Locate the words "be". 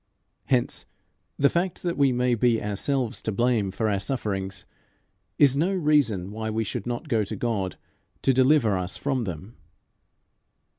2.33-2.59